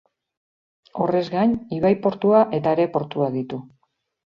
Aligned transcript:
Horrez 1.03 1.21
gain, 1.35 1.53
ibai-portua 1.77 2.41
eta 2.61 2.75
aireportua 2.75 3.31
ditu. 3.39 3.63